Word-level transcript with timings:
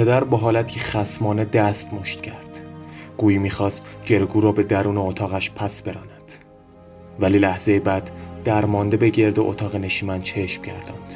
پدر 0.00 0.24
با 0.24 0.38
حالتی 0.38 0.80
خسمانه 0.80 1.44
دست 1.44 1.94
مشت 1.94 2.20
کرد. 2.20 2.60
گویی 3.18 3.38
می‌خواست 3.38 3.84
گرگور 4.06 4.42
را 4.42 4.52
به 4.52 4.62
درون 4.62 4.96
اتاقش 4.96 5.50
پس 5.50 5.82
براند. 5.82 6.32
ولی 7.18 7.38
لحظه 7.38 7.80
بعد 7.80 8.10
درمانده 8.44 8.96
به 8.96 9.10
گرد 9.10 9.40
اتاق 9.40 9.76
نشیمن 9.76 10.22
چشم 10.22 10.62
گرداند. 10.62 11.14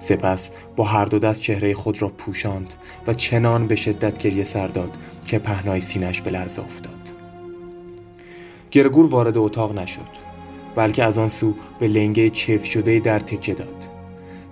سپس 0.00 0.50
با 0.76 0.84
هر 0.84 1.04
دو 1.04 1.18
دست 1.18 1.40
چهره 1.40 1.74
خود 1.74 2.02
را 2.02 2.08
پوشاند 2.08 2.74
و 3.06 3.14
چنان 3.14 3.66
به 3.66 3.76
شدت 3.76 4.18
گریه 4.18 4.44
سر 4.44 4.66
داد 4.66 4.96
که 5.28 5.38
پهنای 5.38 5.80
سینش 5.80 6.22
به 6.22 6.30
لرزه 6.30 6.62
افتاد. 6.62 7.10
گرگور 8.70 9.06
وارد 9.06 9.38
اتاق 9.38 9.78
نشد 9.78 10.22
بلکه 10.74 11.04
از 11.04 11.18
آن 11.18 11.28
سو 11.28 11.54
به 11.78 11.88
لنگه 11.88 12.30
چف 12.30 12.64
شده 12.64 12.98
در 13.00 13.18
تکه 13.18 13.54
داد. 13.54 13.91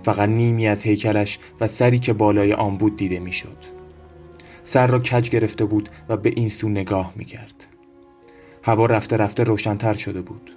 فقط 0.03 0.29
نیمی 0.29 0.67
از 0.67 0.83
هیکلش 0.83 1.39
و 1.59 1.67
سری 1.67 1.99
که 1.99 2.13
بالای 2.13 2.53
آن 2.53 2.77
بود 2.77 2.97
دیده 2.97 3.19
می‌شد. 3.19 3.57
سر 4.63 4.87
را 4.87 4.99
کج 4.99 5.29
گرفته 5.29 5.65
بود 5.65 5.89
و 6.09 6.17
به 6.17 6.33
این 6.35 6.49
سو 6.49 6.69
نگاه 6.69 7.13
می 7.15 7.25
کرد. 7.25 7.67
هوا 8.63 8.85
رفته 8.85 9.17
رفته 9.17 9.43
روشنتر 9.43 9.93
شده 9.93 10.21
بود. 10.21 10.51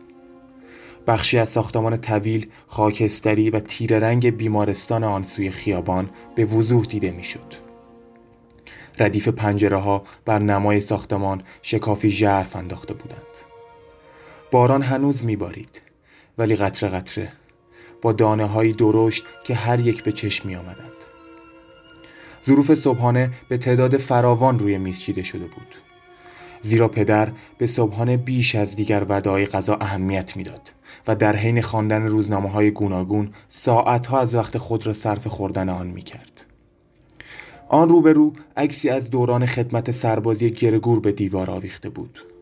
بخشی 1.07 1.39
از 1.39 1.49
ساختمان 1.49 1.97
طویل، 1.97 2.47
خاکستری 2.67 3.51
و 3.51 3.61
تیر 3.61 3.99
رنگ 3.99 4.37
بیمارستان 4.37 5.05
آن 5.05 5.23
سوی 5.23 5.51
خیابان 5.51 6.11
به 6.35 6.45
وضوح 6.45 6.85
دیده 6.85 7.11
می‌شد. 7.11 7.55
ردیف 8.99 9.29
پنجره 9.29 9.77
ها 9.77 10.03
بر 10.25 10.39
نمای 10.39 10.81
ساختمان 10.81 11.43
شکافی 11.63 12.11
ژرف 12.11 12.57
انداخته 12.57 12.95
بودند. 12.95 13.37
باران 14.51 14.83
هنوز 14.83 15.25
میبارید 15.25 15.83
ولی 16.39 16.57
قطره 16.57 16.89
قطره 16.89 17.33
با 18.05 18.13
دانه 18.13 18.47
های 18.47 18.73
درشت 18.73 19.25
که 19.45 19.55
هر 19.55 19.81
یک 19.81 20.05
به 20.05 20.13
چشم 20.13 20.49
می 20.49 20.57
آمدند. 20.57 20.91
ظروف 22.47 22.75
صبحانه 22.75 23.31
به 23.49 23.57
تعداد 23.57 23.97
فراوان 23.97 24.59
روی 24.59 24.79
میز 24.79 25.01
چیده 25.01 25.23
شده 25.23 25.45
بود. 25.45 25.75
زیرا 26.63 26.89
پدر 26.89 27.33
به 27.59 27.67
صبحانه 27.67 28.17
بیش 28.17 28.55
از 28.55 28.77
دیگر 28.77 29.07
ودای 29.09 29.47
غذا 29.47 29.77
اهمیت 29.81 30.37
می‌داد 30.37 30.73
و 31.07 31.17
در 31.17 31.37
حین 31.37 31.61
خواندن 31.61 32.03
روزنامه 32.03 32.51
های 32.51 32.71
گوناگون 32.71 33.31
ساعتها 33.49 34.21
از 34.21 34.35
وقت 34.35 34.59
خود 34.59 34.87
را 34.87 34.93
صرف 34.93 35.27
خوردن 35.27 35.69
آن 35.69 35.87
می 35.87 36.03
کرد. 36.03 36.47
آن 37.69 37.89
روبرو 37.89 38.33
عکسی 38.57 38.89
از 38.89 39.11
دوران 39.11 39.47
خدمت 39.47 39.91
سربازی 39.91 40.51
گرگور 40.51 41.01
به 41.01 41.13
دیوار 41.13 41.51
آویخته 41.51 41.89
بود. 41.89 42.34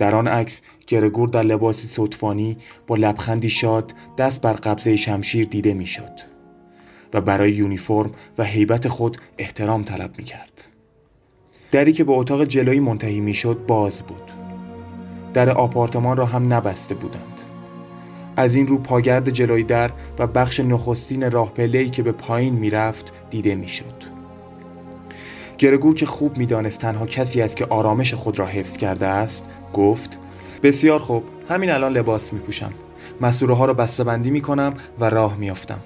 در 0.00 0.14
آن 0.14 0.28
عکس 0.28 0.60
گرگور 0.86 1.28
در 1.28 1.42
لباسی 1.42 1.88
صدفانی 1.88 2.56
با 2.86 2.96
لبخندی 2.96 3.50
شاد 3.50 3.92
دست 4.18 4.40
بر 4.40 4.52
قبضه 4.52 4.96
شمشیر 4.96 5.46
دیده 5.46 5.74
می‌شد 5.74 6.10
و 7.14 7.20
برای 7.20 7.52
یونیفرم 7.52 8.10
و 8.38 8.44
هیبت 8.44 8.88
خود 8.88 9.16
احترام 9.38 9.82
طلب 9.82 10.10
می 10.18 10.24
کرد. 10.24 10.64
دری 11.70 11.92
که 11.92 12.04
به 12.04 12.12
اتاق 12.12 12.44
جلویی 12.44 12.80
منتهی 12.80 13.20
می‌شد 13.20 13.66
باز 13.66 14.02
بود. 14.02 14.30
در 15.34 15.50
آپارتمان 15.50 16.16
را 16.16 16.26
هم 16.26 16.52
نبسته 16.52 16.94
بودند. 16.94 17.40
از 18.36 18.54
این 18.54 18.66
رو 18.66 18.78
پاگرد 18.78 19.30
جلوی 19.30 19.62
در 19.62 19.90
و 20.18 20.26
بخش 20.26 20.60
نخستین 20.60 21.30
راه 21.30 21.52
که 21.90 22.02
به 22.02 22.12
پایین 22.12 22.54
می‌رفت 22.54 23.12
دیده 23.30 23.54
می‌شد. 23.54 24.10
گرگور 25.58 25.94
که 25.94 26.06
خوب 26.06 26.36
می‌دانست 26.36 26.80
تنها 26.80 27.06
کسی 27.06 27.42
است 27.42 27.56
که 27.56 27.66
آرامش 27.66 28.14
خود 28.14 28.38
را 28.38 28.46
حفظ 28.46 28.76
کرده 28.76 29.06
است 29.06 29.44
گفت 29.72 30.18
بسیار 30.62 30.98
خوب 30.98 31.24
همین 31.48 31.70
الان 31.70 31.92
لباس 31.92 32.32
می 32.32 32.38
پوشم 32.38 32.72
مسوره 33.20 33.54
ها 33.54 33.64
را 33.64 33.74
بسته 33.74 34.04
بندی 34.04 34.30
می 34.30 34.40
کنم 34.40 34.74
و 34.98 35.10
راه 35.10 35.36
می 35.36 35.50
افتم. 35.50 35.80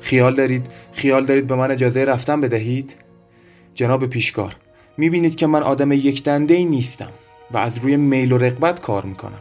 خیال 0.00 0.34
دارید 0.34 0.66
خیال 0.92 1.26
دارید 1.26 1.46
به 1.46 1.54
من 1.54 1.70
اجازه 1.70 2.04
رفتن 2.04 2.40
بدهید 2.40 2.96
جناب 3.74 4.06
پیشکار 4.06 4.56
می 4.96 5.10
بینید 5.10 5.36
که 5.36 5.46
من 5.46 5.62
آدم 5.62 5.92
یک 5.92 6.24
دنده 6.24 6.54
ای 6.54 6.64
نیستم 6.64 7.10
و 7.50 7.58
از 7.58 7.78
روی 7.78 7.96
میل 7.96 8.32
و 8.32 8.38
رقبت 8.38 8.80
کار 8.80 9.04
می 9.04 9.14
کنم 9.14 9.40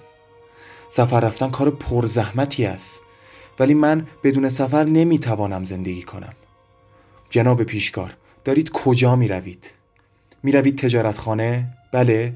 سفر 0.90 1.20
رفتن 1.20 1.50
کار 1.50 1.70
پرزحمتی 1.70 2.66
است 2.66 3.02
ولی 3.60 3.74
من 3.74 4.08
بدون 4.24 4.50
سفر 4.50 4.84
نمی 4.84 5.20
توانم 5.20 5.66
زندگی 5.66 6.04
کنم 6.04 6.34
جناب 7.30 7.64
پیشکار 7.64 8.14
دارید 8.46 8.72
کجا 8.72 9.16
می 9.16 9.28
روید؟ 9.28 9.72
می 10.44 10.52
روید 10.52 10.78
تجارتخانه؟ 10.78 11.66
بله؟ 11.92 12.34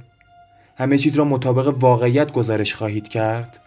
همه 0.81 0.97
چیز 0.97 1.15
را 1.15 1.25
مطابق 1.25 1.75
واقعیت 1.79 2.31
گزارش 2.31 2.73
خواهید 2.73 3.07
کرد؟ 3.07 3.59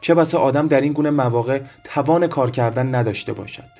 چه 0.00 0.14
بسا 0.14 0.38
آدم 0.38 0.68
در 0.68 0.80
این 0.80 0.92
گونه 0.92 1.10
مواقع 1.10 1.60
توان 1.84 2.26
کار 2.26 2.50
کردن 2.50 2.94
نداشته 2.94 3.32
باشد. 3.32 3.70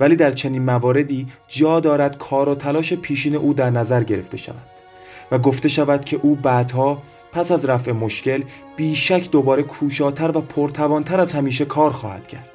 ولی 0.00 0.16
در 0.16 0.32
چنین 0.32 0.62
مواردی 0.62 1.26
جا 1.48 1.80
دارد 1.80 2.18
کار 2.18 2.48
و 2.48 2.54
تلاش 2.54 2.92
پیشین 2.92 3.34
او 3.34 3.54
در 3.54 3.70
نظر 3.70 4.02
گرفته 4.02 4.36
شود 4.36 4.66
و 5.32 5.38
گفته 5.38 5.68
شود 5.68 6.04
که 6.04 6.20
او 6.22 6.34
بعدها 6.34 7.02
پس 7.32 7.52
از 7.52 7.64
رفع 7.64 7.92
مشکل 7.92 8.42
بیشک 8.76 9.30
دوباره 9.30 9.62
کوشاتر 9.62 10.38
و 10.38 10.40
پرتوانتر 10.40 11.20
از 11.20 11.32
همیشه 11.32 11.64
کار 11.64 11.90
خواهد 11.90 12.28
کرد. 12.28 12.50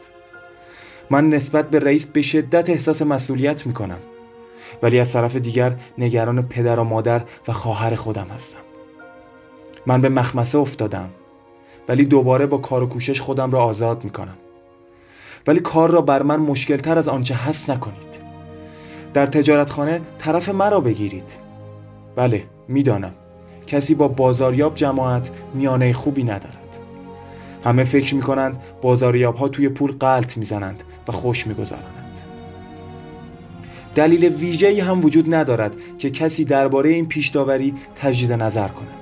من 1.10 1.30
نسبت 1.30 1.70
به 1.70 1.80
رئیس 1.80 2.06
به 2.06 2.22
شدت 2.22 2.70
احساس 2.70 3.02
مسئولیت 3.02 3.68
می 3.68 3.74
کنم 3.74 4.00
ولی 4.82 5.00
از 5.00 5.14
طرف 5.14 5.36
دیگر 5.36 5.76
نگران 5.98 6.48
پدر 6.48 6.80
و 6.80 6.84
مادر 6.84 7.22
و 7.48 7.54
خواهر 7.54 7.96
خودم 7.96 8.28
هستم. 8.36 8.71
من 9.86 10.02
به 10.02 10.10
مخمسه 10.10 10.58
افتادم. 10.58 11.10
ولی 11.90 12.06
دوباره 12.06 12.46
با 12.46 12.58
کار 12.58 12.84
و 12.84 12.88
کوشش 12.88 13.22
خودم 13.22 13.52
را 13.52 13.64
آزاد 13.64 14.04
می 14.04 14.10
کنم 14.10 14.38
ولی 15.48 15.60
کار 15.60 15.92
را 15.92 16.02
بر 16.02 16.22
من 16.22 16.40
مشکل 16.40 16.78
تر 16.78 16.98
از 16.98 17.08
آنچه 17.08 17.36
هست 17.36 17.70
نکنید. 17.70 18.22
در 19.14 19.26
تجارتخانه 19.26 20.02
طرف 20.18 20.50
مرا 20.50 20.80
بگیرید. 20.80 21.38
بله 22.16 22.44
می‌دانم. 22.68 23.14
کسی 23.68 23.96
با 23.96 24.08
بازاریاب 24.08 24.76
جماعت 24.76 25.32
میانه 25.54 25.94
خوبی 25.94 26.24
ندارد. 26.24 26.80
همه 27.64 27.84
فکر 27.84 28.16
می 28.16 28.22
کنند 28.22 28.62
بازاریاب 28.82 29.36
ها 29.36 29.48
توی 29.48 29.70
پول 29.70 29.92
قلط 30.00 30.38
می‌زنند 30.38 30.84
و 31.08 31.12
خوش 31.12 31.48
میگذرانند. 31.48 32.20
دلیل 33.96 34.26
ویژه‌ای 34.26 34.80
هم 34.80 35.06
وجود 35.06 35.36
ندارد 35.36 35.76
که 36.00 36.10
کسی 36.10 36.46
درباره 36.46 36.90
این 36.90 37.08
پیش 37.08 37.28
داوری 37.28 37.74
تجدید 37.96 38.34
نظر 38.34 38.68
کند. 38.68 39.01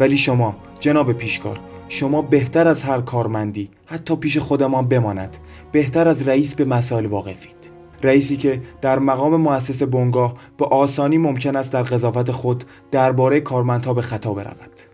ولی 0.00 0.16
شما 0.16 0.56
جناب 0.80 1.12
پیشکار 1.12 1.60
شما 1.88 2.22
بهتر 2.22 2.68
از 2.68 2.82
هر 2.82 3.00
کارمندی 3.00 3.70
حتی 3.86 4.16
پیش 4.16 4.38
خودمان 4.38 4.88
بماند. 4.88 5.36
بهتر 5.72 6.08
از 6.08 6.28
رئیس 6.28 6.54
به 6.54 6.64
مسائل 6.64 7.06
واقفید. 7.06 7.56
رئیسی 8.02 8.36
که 8.36 8.62
در 8.80 8.98
مقام 8.98 9.36
مؤسس 9.36 9.82
بنگاه 9.82 10.34
به 10.58 10.64
آسانی 10.64 11.18
ممکن 11.18 11.56
است 11.56 11.72
در 11.72 11.82
قضاوت 11.82 12.30
خود 12.30 12.64
درباره 12.90 13.40
کارمندها 13.40 13.94
به 13.94 14.02
خطا 14.02 14.32
برود. 14.32 14.93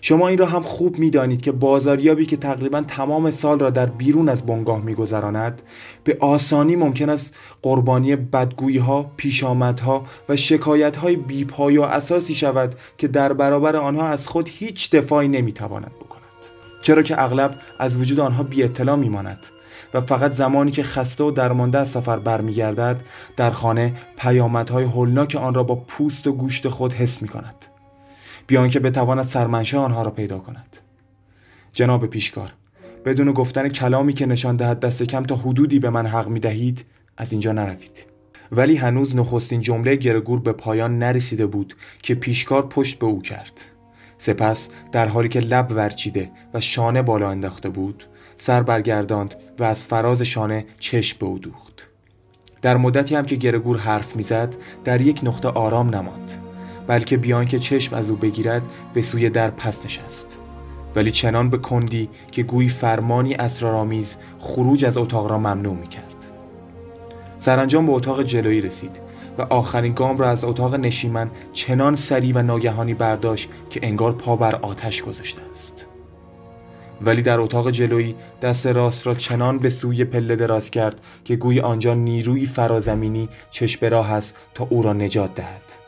شما 0.00 0.28
این 0.28 0.38
را 0.38 0.46
هم 0.46 0.62
خوب 0.62 0.98
می‌دانید 0.98 1.42
که 1.42 1.52
بازاریابی 1.52 2.26
که 2.26 2.36
تقریبا 2.36 2.80
تمام 2.80 3.30
سال 3.30 3.58
را 3.58 3.70
در 3.70 3.86
بیرون 3.86 4.28
از 4.28 4.42
بنگاه 4.42 4.82
میگذراند 4.82 5.62
به 6.04 6.16
آسانی 6.20 6.76
ممکن 6.76 7.08
است 7.08 7.34
قربانی 7.62 8.16
بدگویی 8.16 8.78
ها، 8.78 9.10
پیشامدها 9.16 10.04
و 10.28 10.36
شکایت 10.36 10.96
های 10.96 11.16
بیپای 11.16 11.78
و 11.78 11.82
اساسی 11.82 12.34
شود 12.34 12.74
که 12.98 13.08
در 13.08 13.32
برابر 13.32 13.76
آنها 13.76 14.08
از 14.08 14.28
خود 14.28 14.48
هیچ 14.52 14.90
دفاعی 14.90 15.28
نمی‌تواند 15.28 15.92
بکند 16.00 16.20
چرا 16.82 17.02
که 17.02 17.22
اغلب 17.22 17.54
از 17.78 17.96
وجود 17.96 18.20
آنها 18.20 18.42
بی 18.42 18.62
اطلاع 18.62 18.96
میماند 18.96 19.46
و 19.94 20.00
فقط 20.00 20.32
زمانی 20.32 20.70
که 20.70 20.82
خسته 20.82 21.24
و 21.24 21.30
درمانده 21.30 21.78
از 21.78 21.88
سفر 21.88 22.18
برمیگردد 22.18 23.02
در 23.36 23.50
خانه 23.50 23.94
پیامدهای 24.16 24.84
هولناک 24.84 25.34
آن 25.34 25.54
را 25.54 25.62
با 25.62 25.74
پوست 25.74 26.26
و 26.26 26.32
گوشت 26.32 26.68
خود 26.68 26.92
حس 26.92 27.22
می 27.22 27.28
کند. 27.28 27.69
بیان 28.50 28.70
که 28.70 28.80
بتواند 28.80 29.24
سرمنشه 29.24 29.78
آنها 29.78 30.02
را 30.02 30.10
پیدا 30.10 30.38
کند. 30.38 30.76
جناب 31.72 32.06
پیشکار 32.06 32.52
بدون 33.04 33.32
گفتن 33.32 33.68
کلامی 33.68 34.12
که 34.12 34.26
نشان 34.26 34.56
دهد 34.56 34.80
دست 34.80 35.02
کم 35.02 35.22
تا 35.22 35.36
حدودی 35.36 35.78
به 35.78 35.90
من 35.90 36.06
حق 36.06 36.28
می 36.28 36.40
دهید 36.40 36.84
از 37.16 37.32
اینجا 37.32 37.52
نروید. 37.52 38.06
ولی 38.52 38.76
هنوز 38.76 39.16
نخستین 39.16 39.60
جمله 39.60 39.96
گرگور 39.96 40.40
به 40.40 40.52
پایان 40.52 40.98
نرسیده 40.98 41.46
بود 41.46 41.74
که 42.02 42.14
پیشکار 42.14 42.68
پشت 42.68 42.98
به 42.98 43.06
او 43.06 43.22
کرد. 43.22 43.60
سپس 44.18 44.68
در 44.92 45.08
حالی 45.08 45.28
که 45.28 45.40
لب 45.40 45.70
ورچیده 45.70 46.30
و 46.54 46.60
شانه 46.60 47.02
بالا 47.02 47.30
انداخته 47.30 47.68
بود 47.68 48.04
سر 48.36 48.62
برگرداند 48.62 49.34
و 49.58 49.64
از 49.64 49.84
فراز 49.84 50.22
شانه 50.22 50.66
چشم 50.80 51.16
به 51.20 51.26
او 51.26 51.38
دوخت. 51.38 51.88
در 52.62 52.76
مدتی 52.76 53.14
هم 53.14 53.24
که 53.24 53.36
گرگور 53.36 53.78
حرف 53.78 54.16
می‌زد 54.16 54.56
در 54.84 55.00
یک 55.00 55.20
نقطه 55.22 55.48
آرام 55.48 55.94
نماند. 55.94 56.49
بلکه 56.90 57.16
بیان 57.16 57.44
که 57.44 57.58
چشم 57.58 57.96
از 57.96 58.10
او 58.10 58.16
بگیرد 58.16 58.62
به 58.94 59.02
سوی 59.02 59.30
در 59.30 59.50
پس 59.50 59.84
نشست. 59.84 60.26
ولی 60.96 61.10
چنان 61.10 61.50
به 61.50 61.58
کندی 61.58 62.08
که 62.32 62.42
گویی 62.42 62.68
فرمانی 62.68 63.34
اسرارآمیز 63.34 64.16
خروج 64.38 64.84
از 64.84 64.96
اتاق 64.96 65.30
را 65.30 65.38
ممنوع 65.38 65.76
می 65.76 65.88
کرد 65.88 66.16
سرانجام 67.38 67.86
به 67.86 67.92
اتاق 67.92 68.22
جلویی 68.22 68.60
رسید 68.60 69.00
و 69.38 69.42
آخرین 69.42 69.92
گام 69.92 70.18
را 70.18 70.30
از 70.30 70.44
اتاق 70.44 70.74
نشیمن 70.74 71.30
چنان 71.52 71.96
سری 71.96 72.32
و 72.32 72.42
ناگهانی 72.42 72.94
برداشت 72.94 73.48
که 73.70 73.80
انگار 73.82 74.12
پا 74.12 74.36
بر 74.36 74.54
آتش 74.54 75.02
گذاشته 75.02 75.42
است. 75.50 75.86
ولی 77.02 77.22
در 77.22 77.40
اتاق 77.40 77.70
جلویی 77.70 78.14
دست 78.42 78.66
راست 78.66 79.06
را 79.06 79.14
چنان 79.14 79.58
به 79.58 79.70
سوی 79.70 80.04
پله 80.04 80.36
دراز 80.36 80.70
کرد 80.70 81.00
که 81.24 81.36
گوی 81.36 81.60
آنجا 81.60 81.94
نیروی 81.94 82.46
فرازمینی 82.46 83.28
چشم 83.50 83.86
راه 83.86 84.12
است 84.12 84.36
تا 84.54 84.66
او 84.70 84.82
را 84.82 84.92
نجات 84.92 85.34
دهد. 85.34 85.79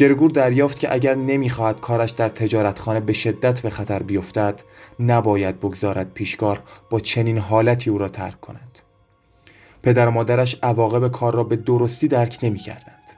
گرگور 0.00 0.30
دریافت 0.30 0.78
که 0.78 0.94
اگر 0.94 1.14
نمی‌خواهد 1.14 1.80
کارش 1.80 2.10
در 2.10 2.28
تجارتخانه 2.28 3.00
به 3.00 3.12
شدت 3.12 3.60
به 3.60 3.70
خطر 3.70 4.02
بیفتد 4.02 4.62
نباید 5.00 5.60
بگذارد 5.60 6.12
پیشکار 6.14 6.62
با 6.90 7.00
چنین 7.00 7.38
حالتی 7.38 7.90
او 7.90 7.98
را 7.98 8.08
ترک 8.08 8.40
کند. 8.40 8.78
پدر 9.82 10.08
و 10.08 10.10
مادرش 10.10 10.56
عواقب 10.62 11.08
کار 11.08 11.34
را 11.34 11.44
به 11.44 11.56
درستی 11.56 12.08
درک 12.08 12.38
نمی‌کردند. 12.42 13.10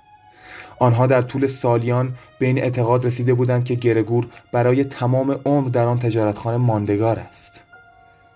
آنها 0.79 1.07
در 1.07 1.23
طول 1.23 1.47
سالیان 1.47 2.15
به 2.39 2.47
این 2.47 2.59
اعتقاد 2.59 3.07
رسیده 3.07 3.35
بودند 3.35 3.65
که 3.65 3.75
گرگور 3.75 4.27
برای 4.53 4.85
تمام 4.85 5.41
عمر 5.45 5.69
در 5.69 5.87
آن 5.87 5.99
تجارتخانه 5.99 6.57
ماندگار 6.57 7.19
است. 7.19 7.63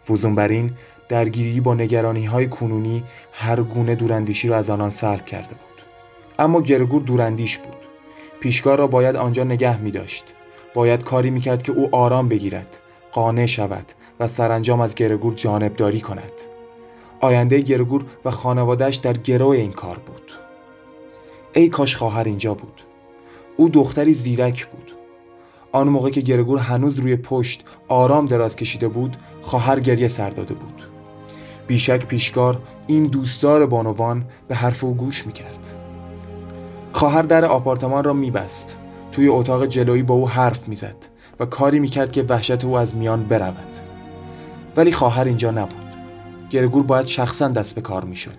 فوزون 0.02 0.34
بر 0.34 0.48
این 0.48 0.70
درگیری 1.08 1.60
با 1.60 1.74
نگرانی 1.74 2.24
های 2.24 2.48
کنونی 2.48 3.04
هر 3.32 3.62
گونه 3.62 3.94
دوراندیشی 3.94 4.48
را 4.48 4.56
از 4.56 4.70
آنان 4.70 4.90
سلب 4.90 5.26
کرده 5.26 5.48
بود. 5.48 5.82
اما 6.38 6.60
گرگور 6.60 7.02
دوراندیش 7.02 7.58
بود. 7.58 7.76
پیشکار 8.40 8.78
را 8.78 8.86
باید 8.86 9.16
آنجا 9.16 9.44
نگه 9.44 9.80
می 9.80 9.90
داشت. 9.90 10.24
باید 10.74 11.04
کاری 11.04 11.30
می 11.30 11.40
کرد 11.40 11.62
که 11.62 11.72
او 11.72 11.94
آرام 11.94 12.28
بگیرد 12.28 12.78
قانع 13.12 13.46
شود 13.46 13.92
و 14.20 14.28
سرانجام 14.28 14.80
از 14.80 14.94
گرگور 14.94 15.34
جانبداری 15.34 16.00
کند. 16.00 16.32
آینده 17.20 17.60
گرگور 17.60 18.04
و 18.24 18.30
خانوادهش 18.30 18.96
در 18.96 19.12
گروه 19.12 19.56
این 19.56 19.72
کار 19.72 19.98
بود. 19.98 20.32
ای 21.54 21.68
کاش 21.68 21.96
خواهر 21.96 22.24
اینجا 22.24 22.54
بود. 22.54 22.80
او 23.56 23.68
دختری 23.68 24.14
زیرک 24.14 24.66
بود. 24.66 24.92
آن 25.72 25.88
موقع 25.88 26.10
که 26.10 26.20
گرگور 26.20 26.58
هنوز 26.58 26.98
روی 26.98 27.16
پشت 27.16 27.64
آرام 27.88 28.26
دراز 28.26 28.56
کشیده 28.56 28.88
بود 28.88 29.16
خواهر 29.42 29.80
گریه 29.80 30.08
سر 30.08 30.30
داده 30.30 30.54
بود. 30.54 30.82
بیشک 31.66 32.06
پیشکار 32.06 32.62
این 32.86 33.06
دوستدار 33.06 33.66
بانوان 33.66 34.24
به 34.48 34.54
حرف 34.54 34.84
او 34.84 34.94
گوش 34.94 35.26
می‌کرد 35.26 35.85
خواهر 36.96 37.22
در 37.22 37.44
آپارتمان 37.44 38.04
را 38.04 38.12
میبست. 38.12 38.78
توی 39.12 39.28
اتاق 39.28 39.66
جلویی 39.66 40.02
با 40.02 40.14
او 40.14 40.28
حرف 40.28 40.68
می‌زد 40.68 40.96
و 41.40 41.46
کاری 41.46 41.80
می‌کرد 41.80 42.12
که 42.12 42.22
وحشت 42.22 42.64
او 42.64 42.76
از 42.78 42.94
میان 42.94 43.24
برود. 43.24 43.78
ولی 44.76 44.92
خواهر 44.92 45.24
اینجا 45.24 45.50
نبود. 45.50 45.94
گرگور 46.50 46.82
باید 46.82 47.06
شخصا 47.06 47.48
دست 47.48 47.74
به 47.74 47.80
کار 47.80 48.04
می‌شد. 48.04 48.38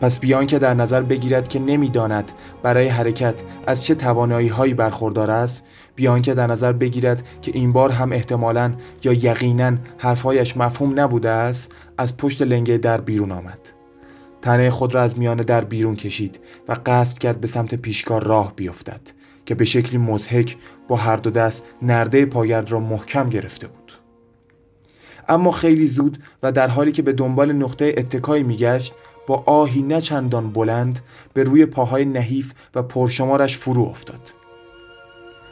پس 0.00 0.18
بیان 0.18 0.46
که 0.46 0.58
در 0.58 0.74
نظر 0.74 1.02
بگیرد 1.02 1.48
که 1.48 1.58
نمی‌داند 1.58 2.32
برای 2.62 2.88
حرکت 2.88 3.34
از 3.66 3.84
چه 3.84 3.94
توانایی 3.94 4.48
هایی 4.48 4.74
برخوردار 4.74 5.30
است 5.30 5.64
بیان 5.94 6.22
که 6.22 6.34
در 6.34 6.46
نظر 6.46 6.72
بگیرد 6.72 7.22
که 7.42 7.52
این 7.54 7.72
بار 7.72 7.90
هم 7.90 8.12
احتمالا 8.12 8.72
یا 9.04 9.12
یقینا 9.12 9.72
حرفهایش 9.98 10.56
مفهوم 10.56 11.00
نبوده 11.00 11.30
است 11.30 11.72
از 11.98 12.16
پشت 12.16 12.42
لنگه 12.42 12.78
در 12.78 13.00
بیرون 13.00 13.32
آمد. 13.32 13.79
تنه 14.42 14.70
خود 14.70 14.94
را 14.94 15.02
از 15.02 15.18
میان 15.18 15.36
در 15.36 15.64
بیرون 15.64 15.96
کشید 15.96 16.40
و 16.68 16.76
قصد 16.86 17.18
کرد 17.18 17.40
به 17.40 17.46
سمت 17.46 17.74
پیشکار 17.74 18.24
راه 18.24 18.52
بیفتد 18.56 19.00
که 19.46 19.54
به 19.54 19.64
شکلی 19.64 19.98
مزهک 19.98 20.56
با 20.88 20.96
هر 20.96 21.16
دو 21.16 21.30
دست 21.30 21.64
نرده 21.82 22.24
پاگرد 22.24 22.70
را 22.70 22.80
محکم 22.80 23.28
گرفته 23.28 23.66
بود. 23.66 23.92
اما 25.28 25.50
خیلی 25.50 25.88
زود 25.88 26.18
و 26.42 26.52
در 26.52 26.68
حالی 26.68 26.92
که 26.92 27.02
به 27.02 27.12
دنبال 27.12 27.52
نقطه 27.52 27.94
اتکایی 27.96 28.42
میگشت 28.42 28.94
با 29.26 29.42
آهی 29.46 29.82
نه 29.82 30.00
چندان 30.00 30.52
بلند 30.52 31.00
به 31.34 31.44
روی 31.44 31.66
پاهای 31.66 32.04
نحیف 32.04 32.52
و 32.74 32.82
پرشمارش 32.82 33.58
فرو 33.58 33.82
افتاد. 33.82 34.32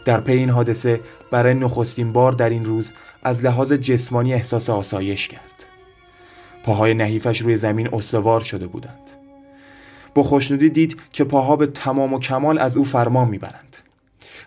در 0.04 0.20
پی 0.20 0.32
این 0.32 0.50
حادثه 0.50 1.00
برای 1.30 1.54
نخستین 1.54 2.12
بار 2.12 2.32
در 2.32 2.48
این 2.48 2.64
روز 2.64 2.92
از 3.22 3.44
لحاظ 3.44 3.72
جسمانی 3.72 4.34
احساس 4.34 4.70
آسایش 4.70 5.28
کرد. 5.28 5.47
پاهای 6.68 6.94
نحیفش 6.94 7.40
روی 7.40 7.56
زمین 7.56 7.88
استوار 7.94 8.40
شده 8.40 8.66
بودند. 8.66 9.10
با 10.14 10.22
خوشنودی 10.22 10.70
دید 10.70 10.96
که 11.12 11.24
پاها 11.24 11.56
به 11.56 11.66
تمام 11.66 12.14
و 12.14 12.18
کمال 12.18 12.58
از 12.58 12.76
او 12.76 12.84
فرمان 12.84 13.28
می‌برند 13.28 13.76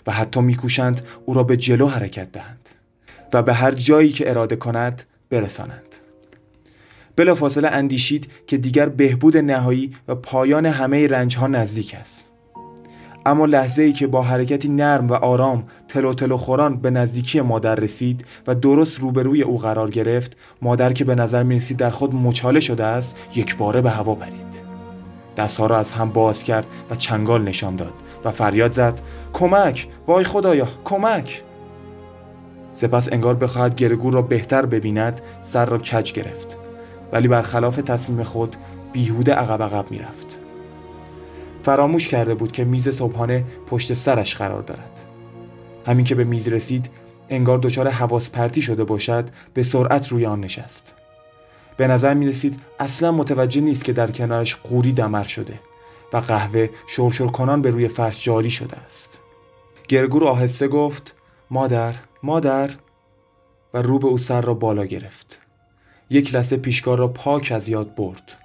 و 0.07 0.11
حتی 0.11 0.41
میکوشند 0.41 1.01
او 1.25 1.33
را 1.33 1.43
به 1.43 1.57
جلو 1.57 1.87
حرکت 1.87 2.31
دهند 2.31 2.69
و 3.33 3.43
به 3.43 3.53
هر 3.53 3.71
جایی 3.71 4.11
که 4.11 4.29
اراده 4.29 4.55
کند 4.55 5.03
برسانند. 5.29 5.95
بلافاصله 7.15 7.67
اندیشید 7.67 8.31
که 8.47 8.57
دیگر 8.57 8.89
بهبود 8.89 9.37
نهایی 9.37 9.93
و 10.07 10.15
پایان 10.15 10.65
همه 10.65 11.07
رنج 11.07 11.37
ها 11.37 11.47
نزدیک 11.47 11.95
است. 11.99 12.30
اما 13.25 13.45
لحظه 13.45 13.81
ای 13.81 13.93
که 13.93 14.07
با 14.07 14.21
حرکتی 14.21 14.69
نرم 14.69 15.09
و 15.09 15.13
آرام 15.13 15.63
تلو 15.87 16.13
تلو 16.13 16.37
خوران 16.37 16.77
به 16.77 16.89
نزدیکی 16.89 17.41
مادر 17.41 17.75
رسید 17.75 18.25
و 18.47 18.55
درست 18.55 18.99
روبروی 18.99 19.41
او 19.41 19.57
قرار 19.57 19.89
گرفت 19.89 20.37
مادر 20.61 20.93
که 20.93 21.05
به 21.05 21.15
نظر 21.15 21.43
می 21.43 21.55
رسید 21.55 21.77
در 21.77 21.89
خود 21.89 22.15
مچاله 22.15 22.59
شده 22.59 22.83
است 22.83 23.17
یک 23.35 23.57
باره 23.57 23.81
به 23.81 23.89
هوا 23.89 24.15
پرید. 24.15 24.61
دستها 25.37 25.65
را 25.65 25.77
از 25.77 25.91
هم 25.91 26.09
باز 26.09 26.43
کرد 26.43 26.65
و 26.91 26.95
چنگال 26.95 27.41
نشان 27.41 27.75
داد 27.75 27.93
و 28.25 28.31
فریاد 28.31 28.71
زد 28.71 29.01
کمک! 29.33 29.87
وای 30.07 30.23
خدایا! 30.23 30.67
کمک! 30.85 31.41
سپس 32.73 33.13
انگار 33.13 33.35
بخواهد 33.35 33.75
گرگور 33.75 34.13
را 34.13 34.21
بهتر 34.21 34.65
ببیند 34.65 35.21
سر 35.41 35.65
را 35.65 35.77
کج 35.77 36.13
گرفت. 36.13 36.57
ولی 37.11 37.27
برخلاف 37.27 37.75
تصمیم 37.75 38.23
خود 38.23 38.55
بیهوده 38.93 39.33
عقب 39.33 39.63
عقب 39.63 39.91
می‌رفت. 39.91 40.40
فراموش 41.63 42.07
کرده 42.07 42.35
بود 42.35 42.51
که 42.51 42.63
میز 42.63 42.89
صبحانه 42.89 43.43
پشت 43.67 43.93
سرش 43.93 44.35
قرار 44.35 44.61
دارد. 44.61 45.01
همین 45.85 46.05
که 46.05 46.15
به 46.15 46.23
میز 46.23 46.47
رسید 46.47 46.89
انگار 47.29 47.57
دچار 47.57 47.87
حواس 47.87 48.29
پرتی 48.29 48.61
شده 48.61 48.83
باشد 48.83 49.29
به 49.53 49.63
سرعت 49.63 50.07
روی 50.07 50.25
آن 50.25 50.39
نشست. 50.39 50.93
به 51.77 51.87
نظر 51.87 52.13
می 52.13 52.27
رسید 52.27 52.59
اصلا 52.79 53.11
متوجه 53.11 53.61
نیست 53.61 53.83
که 53.83 53.93
در 53.93 54.11
کنارش 54.11 54.55
قوری 54.55 54.93
دمر 54.93 55.23
شده 55.23 55.59
و 56.13 56.17
قهوه 56.17 56.69
شرشر 56.87 57.27
کنان 57.27 57.61
به 57.61 57.69
روی 57.69 57.87
فرش 57.87 58.23
جاری 58.23 58.51
شده 58.51 58.77
است. 58.77 59.19
گرگور 59.87 60.27
آهسته 60.27 60.67
گفت 60.67 61.15
مادر 61.49 61.95
مادر. 62.23 62.69
و 63.73 63.81
رو 63.81 63.99
به 63.99 64.07
او 64.07 64.17
سر 64.17 64.41
را 64.41 64.53
بالا 64.53 64.85
گرفت. 64.85 65.39
یک 66.09 66.35
لحظه 66.35 66.57
پیشکار 66.57 66.97
را 66.97 67.07
پاک 67.07 67.51
از 67.55 67.69
یاد 67.69 67.95
برد. 67.95 68.40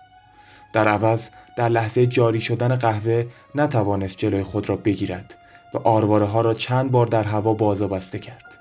در 0.76 0.88
عوض 0.88 1.28
در 1.56 1.68
لحظه 1.68 2.06
جاری 2.06 2.40
شدن 2.40 2.76
قهوه 2.76 3.26
نتوانست 3.54 4.16
جلوی 4.16 4.42
خود 4.42 4.68
را 4.68 4.76
بگیرد 4.76 5.38
و 5.75 5.78
آرواره 5.78 6.26
ها 6.26 6.40
را 6.40 6.54
چند 6.54 6.90
بار 6.90 7.06
در 7.06 7.25
هوا 7.25 7.54
باز 7.54 7.83
و 7.83 7.88
بسته 7.88 8.18
کرد. 8.18 8.59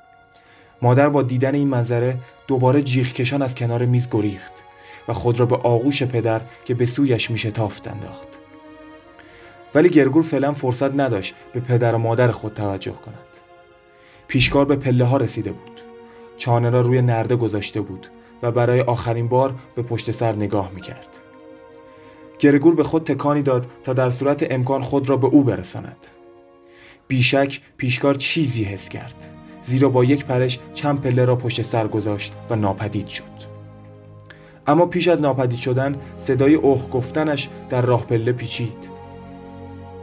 مادر 0.82 1.10
با 1.10 1.22
دیدن 1.22 1.56
این 1.56 1.68
منظره 1.68 2.18
دوباره 2.48 2.82
جیغ 2.82 3.08
کشان 3.08 3.42
از 3.42 3.56
کنار 3.56 3.86
میز 3.86 4.08
گریخت 4.12 4.52
و 5.08 5.14
خود 5.14 5.40
را 5.40 5.46
به 5.46 5.56
آغوش 5.56 6.04
پدر 6.04 6.42
که 6.66 6.74
به 6.74 6.86
سویش 6.86 7.32
میشه 7.32 7.52
تافت 7.52 7.88
انداخت. 7.88 8.28
ولی 9.76 9.90
گرگور 9.90 10.24
فعلا 10.24 10.54
فرصت 10.54 11.00
نداشت 11.00 11.36
به 11.54 11.60
پدر 11.60 11.96
و 11.96 11.98
مادر 11.98 12.32
خود 12.32 12.54
توجه 12.54 12.92
کند. 12.92 13.16
پیشکار 14.28 14.66
به 14.66 14.76
پله 14.76 15.06
ها 15.06 15.18
رسیده 15.18 15.52
بود. 15.52 15.82
چانه 16.38 16.70
را 16.70 16.82
روی 16.82 17.02
نرده 17.02 17.36
گذاشته 17.36 17.82
بود 17.82 18.08
و 18.44 18.52
برای 18.52 18.82
آخرین 18.82 19.28
بار 19.28 19.56
به 19.76 19.82
پشت 19.82 20.12
سر 20.12 20.36
نگاه 20.36 20.72
می‌کرد. 20.76 21.15
گرگور 22.40 22.76
به 22.76 22.84
خود 22.84 23.04
تکانی 23.04 23.42
داد 23.42 23.68
تا 23.84 23.94
در 23.94 24.10
صورت 24.10 24.52
امکان 24.52 24.82
خود 24.82 25.10
را 25.10 25.18
به 25.18 25.28
او 25.28 25.44
برساند. 25.44 26.08
بیشک 27.08 27.62
پیشکار 27.78 28.14
چیزی 28.14 28.64
حس 28.64 28.90
کرد 28.90 29.30
زیرا 29.64 29.90
با 29.90 30.04
یک 30.04 30.26
پرش 30.26 30.60
چند 30.74 31.02
پله 31.02 31.26
را 31.26 31.36
پشت 31.36 31.62
سر 31.62 31.88
گذاشت 31.88 32.34
و 32.50 32.56
ناپدید 32.56 33.08
شد. 33.08 33.24
اما 34.68 34.86
پیش 34.86 35.08
از 35.08 35.22
ناپدید 35.22 35.60
شدن 35.60 35.96
صدای 36.18 36.54
اوه 36.54 36.90
گفتنش 36.90 37.50
در 37.70 37.82
راه 37.82 38.06
پله 38.06 38.32
پیچید. 38.32 38.96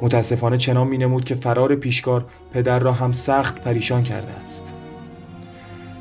متاسفانه 0.02 0.58
چنان 0.58 0.88
می 0.88 0.98
نمود 0.98 1.24
که 1.24 1.34
فرار 1.34 1.74
پیشکار 1.74 2.24
پدر 2.52 2.78
را 2.78 2.92
هم 2.92 3.12
سخت 3.12 3.64
پریشان 3.64 4.02
کرده 4.02 4.32
است. 4.32 4.72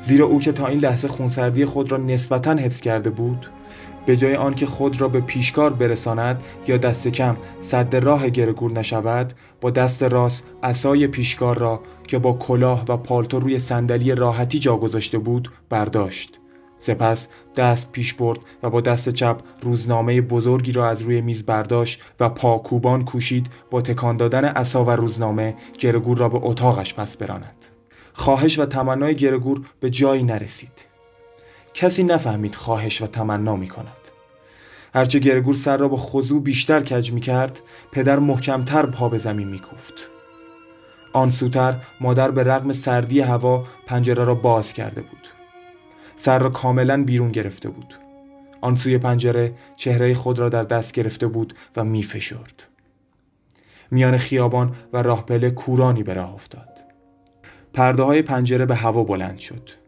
زیرا 0.02 0.26
او 0.26 0.40
که 0.40 0.52
تا 0.52 0.66
این 0.66 0.80
لحظه 0.80 1.08
خونسردی 1.08 1.64
خود 1.64 1.92
را 1.92 1.98
نسبتا 1.98 2.54
حفظ 2.54 2.80
کرده 2.80 3.10
بود 3.10 3.46
به 4.06 4.16
جای 4.16 4.36
آنکه 4.36 4.66
خود 4.66 5.00
را 5.00 5.08
به 5.08 5.20
پیشکار 5.20 5.72
برساند 5.72 6.42
یا 6.66 6.76
دست 6.76 7.08
کم 7.08 7.36
صد 7.60 7.96
راه 7.96 8.30
گرگور 8.30 8.72
نشود 8.72 9.32
با 9.60 9.70
دست 9.70 10.02
راست 10.02 10.44
اسای 10.62 11.06
پیشکار 11.06 11.58
را 11.58 11.80
که 12.06 12.18
با 12.18 12.32
کلاه 12.32 12.84
و 12.88 12.96
پالتو 12.96 13.40
روی 13.40 13.58
صندلی 13.58 14.14
راحتی 14.14 14.58
جا 14.58 14.76
گذاشته 14.76 15.18
بود 15.18 15.48
برداشت. 15.68 16.38
سپس 16.78 17.28
دست 17.56 17.92
پیش 17.92 18.14
برد 18.14 18.38
و 18.62 18.70
با 18.70 18.80
دست 18.80 19.08
چپ 19.08 19.40
روزنامه 19.60 20.20
بزرگی 20.20 20.72
را 20.72 20.88
از 20.88 21.02
روی 21.02 21.20
میز 21.20 21.42
برداشت 21.42 22.00
و 22.20 22.28
پاکوبان 22.28 23.04
کوشید 23.04 23.46
با 23.70 23.82
تکان 23.82 24.16
دادن 24.16 24.44
عصا 24.44 24.84
و 24.84 24.90
روزنامه 24.90 25.54
گرگور 25.78 26.18
را 26.18 26.28
به 26.28 26.38
اتاقش 26.42 26.94
پس 26.94 27.16
براند. 27.16 27.66
خواهش 28.12 28.58
و 28.58 28.66
تمنای 28.66 29.14
گرگور 29.14 29.60
به 29.80 29.90
جایی 29.90 30.22
نرسید. 30.22 30.91
کسی 31.74 32.04
نفهمید 32.04 32.54
خواهش 32.54 33.02
و 33.02 33.06
تمنا 33.06 33.56
می 33.56 33.68
کند 33.68 34.02
هرچه 34.94 35.18
گرگور 35.18 35.54
سر 35.54 35.76
را 35.76 35.88
با 35.88 35.96
خضوع 35.96 36.42
بیشتر 36.42 36.80
کج 36.80 37.12
می 37.12 37.20
کرد 37.20 37.60
پدر 37.92 38.18
محکمتر 38.18 38.86
پا 38.86 39.08
به 39.08 39.18
زمین 39.18 39.48
می 39.48 39.58
کوفت. 39.58 39.94
آن 41.12 41.30
سوتر 41.30 41.76
مادر 42.00 42.30
به 42.30 42.42
رغم 42.42 42.72
سردی 42.72 43.20
هوا 43.20 43.64
پنجره 43.86 44.24
را 44.24 44.34
باز 44.34 44.72
کرده 44.72 45.00
بود. 45.00 45.28
سر 46.16 46.38
را 46.38 46.50
کاملا 46.50 47.04
بیرون 47.04 47.32
گرفته 47.32 47.68
بود. 47.68 47.94
آن 48.60 48.76
سوی 48.76 48.98
پنجره 48.98 49.54
چهره 49.76 50.14
خود 50.14 50.38
را 50.38 50.48
در 50.48 50.64
دست 50.64 50.92
گرفته 50.92 51.26
بود 51.26 51.54
و 51.76 51.84
می 51.84 52.02
فشرد. 52.02 52.62
میان 53.90 54.18
خیابان 54.18 54.74
و 54.92 55.02
راهپله 55.02 55.50
کورانی 55.50 56.02
به 56.02 56.14
راه 56.14 56.34
افتاد. 56.34 56.68
پرده 57.72 58.02
های 58.02 58.22
پنجره 58.22 58.66
به 58.66 58.74
هوا 58.74 59.04
بلند 59.04 59.38
شد. 59.38 59.81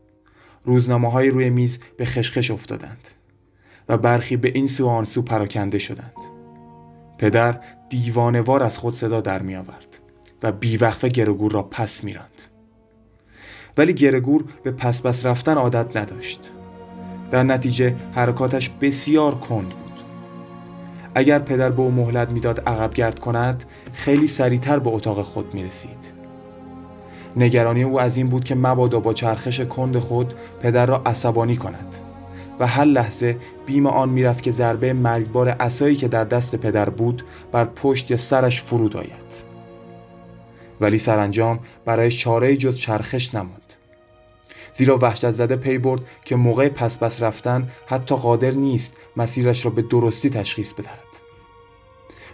روزنامه 0.64 1.11
های 1.11 1.30
روی 1.30 1.50
میز 1.50 1.78
به 1.97 2.04
خشخش 2.04 2.50
افتادند 2.50 3.09
و 3.88 3.99
برخی 3.99 4.37
به 4.37 4.49
این 4.54 4.68
سو 4.68 4.88
آن 4.88 5.04
سو 5.04 5.23
پراکنده 5.23 5.78
شدند. 5.78 6.14
پدر 7.18 7.61
دیوانوار 7.88 8.62
از 8.62 8.78
خود 8.78 8.94
صدا 8.94 9.21
در 9.21 9.42
می 9.42 9.56
آورد 9.56 9.99
و 10.42 10.52
بیوقفه 10.52 11.09
گرگور 11.09 11.52
را 11.52 11.62
پس 11.62 12.04
میراند. 12.04 12.42
ولی 13.76 13.92
گرگور 13.92 14.44
به 14.62 14.71
پس 14.71 15.02
پس 15.02 15.26
رفتن 15.26 15.54
عادت 15.54 15.97
نداشت. 15.97 16.50
در 17.30 17.42
نتیجه 17.42 17.97
حرکاتش 18.12 18.68
بسیار 18.68 19.35
کند 19.35 19.68
بود. 19.68 20.00
اگر 21.14 21.38
پدر 21.38 21.71
به 21.71 21.83
او 21.83 21.90
مهلت 21.90 22.30
می‌داد 22.30 22.61
عقب 22.61 22.94
گرد 22.94 23.18
کند 23.18 23.64
خیلی 23.92 24.26
سریعتر 24.26 24.78
به 24.78 24.90
اتاق 24.90 25.23
خود 25.23 25.54
می 25.54 25.64
رسید 25.64 26.13
نگرانی 27.36 27.82
او 27.82 28.00
از 28.00 28.16
این 28.16 28.28
بود 28.28 28.44
که 28.44 28.54
مبادا 28.54 29.00
با 29.00 29.14
چرخش 29.14 29.60
کند 29.60 29.98
خود 29.98 30.34
پدر 30.62 30.86
را 30.86 31.02
عصبانی 31.06 31.56
کند. 31.56 31.96
و 32.60 32.66
هر 32.66 32.84
لحظه 32.84 33.36
بیم 33.66 33.86
آن 33.86 34.08
می‌رفت 34.08 34.42
که 34.42 34.50
ضربه 34.50 34.92
مرگبار 34.92 35.48
اسایی 35.48 35.96
که 35.96 36.08
در 36.08 36.24
دست 36.24 36.56
پدر 36.56 36.88
بود 36.90 37.24
بر 37.52 37.64
پشت 37.64 38.10
یا 38.10 38.16
سرش 38.16 38.62
فرود 38.62 38.96
آید. 38.96 39.44
ولی 40.80 40.98
سرانجام 40.98 41.58
برایش 41.84 42.18
چاره 42.18 42.56
جز 42.56 42.78
چرخش 42.78 43.34
نماند. 43.34 43.60
زیرا 44.74 44.98
وحشت 45.02 45.30
زده 45.30 45.56
پی 45.56 45.78
برد 45.78 46.00
که 46.24 46.36
موقع 46.36 46.68
پس 46.68 46.98
پس 46.98 47.22
رفتن 47.22 47.68
حتی 47.86 48.14
قادر 48.14 48.50
نیست 48.50 48.92
مسیرش 49.16 49.64
را 49.64 49.70
به 49.70 49.82
درستی 49.82 50.30
تشخیص 50.30 50.72
بدهد. 50.72 50.98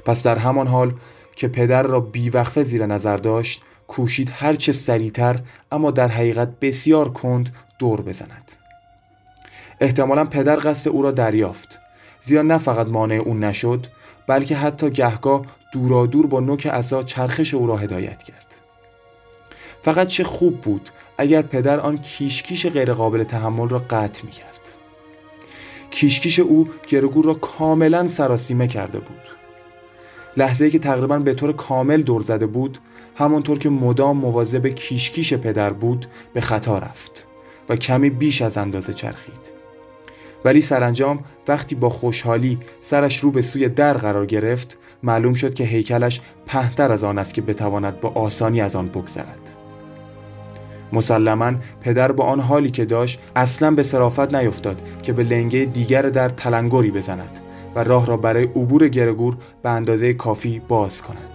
پس 0.05 0.23
در 0.23 0.39
همان 0.39 0.67
حال 0.67 0.93
که 1.37 1.49
پدر 1.49 1.83
را 1.83 2.01
بیوقفه 2.01 2.63
زیر 2.63 2.87
نظر 2.87 3.17
داشت 3.17 3.63
کوشید 3.91 4.33
هرچه 4.35 4.73
سریعتر 4.73 5.41
اما 5.73 5.91
در 5.91 6.09
حقیقت 6.09 6.61
بسیار 6.61 7.09
کند 7.13 7.51
دور 7.79 8.01
بزند. 8.01 8.53
احتمالا 9.81 10.25
پدر 10.25 10.57
قصد 10.57 10.89
او 10.89 11.03
را 11.03 11.11
دریافت. 11.11 11.79
زیرا 12.21 12.43
نه 12.43 12.59
فقط 12.59 12.87
مانع 12.87 13.15
او 13.15 13.35
نشد 13.35 13.87
بلکه 14.27 14.57
حتی 14.57 14.91
گهگاه 14.91 15.47
دورادور 15.73 16.27
با 16.27 16.41
نوک 16.41 16.67
عصا 16.67 17.03
چرخش 17.03 17.55
او 17.55 17.67
را 17.67 17.77
هدایت 17.77 18.23
کرد. 18.23 18.47
فقط 19.83 20.07
چه 20.07 20.25
خوب 20.25 20.61
بود 20.61 20.91
اگر 21.19 21.43
پدر 21.43 21.81
آن 21.81 21.99
کیشکیش 21.99 22.67
غیرقابل 22.67 23.25
تحمل 23.25 23.69
را 23.69 23.79
قطع 23.79 24.25
می 24.25 24.31
کرد 24.31 24.61
کیشکیش 25.91 26.39
او 26.39 26.69
گرگور 26.89 27.25
را 27.25 27.35
کاملا 27.35 28.09
سراسیمه 28.09 28.69
کرده 28.69 28.99
بود. 28.99 29.21
لحظه 30.37 30.71
که 30.71 30.79
تقریبا 30.79 31.19
به 31.19 31.35
طور 31.35 31.53
کامل 31.53 32.03
دور 32.03 32.23
زده 32.23 32.47
بود 32.47 32.79
همانطور 33.21 33.59
که 33.59 33.69
مدام 33.71 34.17
مواظب 34.17 34.67
کیشکیش 34.67 35.35
پدر 35.35 35.73
بود 35.73 36.07
به 36.33 36.41
خطا 36.41 36.79
رفت 36.79 37.27
و 37.69 37.77
کمی 37.77 38.11
بیش 38.11 38.43
از 38.43 38.59
اندازه 38.59 38.93
چرخید. 38.95 39.53
ولی 40.45 40.61
سرانجام 40.61 41.25
وقتی 41.49 41.75
با 41.75 41.91
خوشحالی 41.91 42.59
سرش 42.81 43.19
رو 43.19 43.31
به 43.31 43.43
سوی 43.43 43.69
در 43.69 43.97
قرار 43.97 44.27
گرفت 44.27 44.79
معلوم 45.03 45.35
شد 45.35 45.55
که 45.55 45.65
هیکلش 45.65 46.21
پهتر 46.47 46.93
از 46.93 47.05
آن 47.05 47.19
است 47.19 47.35
که 47.35 47.43
بتواند 47.43 48.01
با 48.01 48.09
آسانی 48.09 48.61
از 48.61 48.77
آن 48.77 48.89
بگذرد. 48.89 49.57
مسلما 50.93 51.53
پدر 51.81 52.13
با 52.13 52.25
آن 52.25 52.41
حالی 52.41 52.71
که 52.71 52.85
داشت 52.85 53.21
اصلا 53.37 53.71
به 53.71 53.83
صرافت 53.83 54.35
نیفتاد 54.35 54.83
که 55.03 55.13
به 55.13 55.23
لنگه 55.23 55.65
دیگر 55.65 56.03
در 56.03 56.29
تلنگری 56.29 56.91
بزند 56.91 57.41
و 57.75 57.85
راه 57.85 58.07
را 58.07 58.17
برای 58.17 58.45
عبور 58.45 58.89
گرگور 58.89 59.37
به 59.63 59.71
اندازه 59.71 60.15
کافی 60.15 60.63
باز 60.69 61.03
کند. 61.03 61.30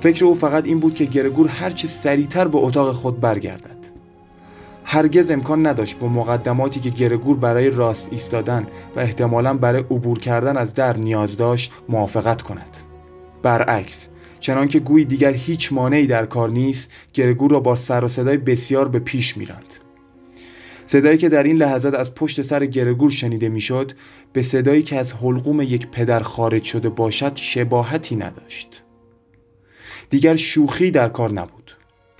فکر 0.00 0.24
او 0.24 0.34
فقط 0.34 0.64
این 0.64 0.80
بود 0.80 0.94
که 0.94 1.04
گرگور 1.04 1.48
هرچه 1.48 1.88
سریعتر 1.88 2.48
به 2.48 2.58
اتاق 2.58 2.92
خود 2.92 3.20
برگردد. 3.20 3.80
هرگز 4.84 5.30
امکان 5.30 5.66
نداشت 5.66 5.98
با 5.98 6.08
مقدماتی 6.08 6.80
که 6.80 6.90
گرگور 6.90 7.36
برای 7.36 7.70
راست 7.70 8.08
ایستادن 8.10 8.66
و 8.96 9.00
احتمالا 9.00 9.54
برای 9.54 9.80
عبور 9.80 10.18
کردن 10.18 10.56
از 10.56 10.74
در 10.74 10.96
نیاز 10.96 11.36
داشت 11.36 11.72
موافقت 11.88 12.42
کند. 12.42 12.76
برعکس 13.42 14.08
چنانکه 14.40 14.80
گویی 14.80 15.04
دیگر 15.04 15.32
هیچ 15.32 15.72
مانعی 15.72 16.06
در 16.06 16.26
کار 16.26 16.50
نیست 16.50 16.90
گرگور 17.12 17.50
را 17.50 17.60
با 17.60 17.76
سر 17.76 18.04
و 18.04 18.08
صدای 18.08 18.36
بسیار 18.36 18.88
به 18.88 18.98
پیش 18.98 19.36
میراند. 19.36 19.74
صدایی 20.86 21.18
که 21.18 21.28
در 21.28 21.42
این 21.42 21.56
لحظات 21.56 21.94
از 21.94 22.14
پشت 22.14 22.42
سر 22.42 22.66
گرگور 22.66 23.10
شنیده 23.10 23.48
می‌شد 23.48 23.92
به 24.32 24.42
صدایی 24.42 24.82
که 24.82 24.96
از 24.96 25.12
حلقوم 25.12 25.60
یک 25.60 25.88
پدر 25.88 26.20
خارج 26.20 26.64
شده 26.64 26.88
باشد 26.88 27.36
شباهتی 27.36 28.16
نداشت. 28.16 28.82
شوخی 30.36 30.90
در 30.90 31.08
کار 31.08 31.32
نبود. 31.32 31.72